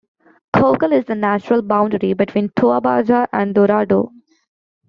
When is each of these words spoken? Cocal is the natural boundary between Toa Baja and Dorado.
Cocal 0.51 0.93
is 0.97 1.05
the 1.05 1.13
natural 1.13 1.61
boundary 1.61 2.13
between 2.13 2.49
Toa 2.55 2.81
Baja 2.81 3.27
and 3.31 3.53
Dorado. 3.53 4.11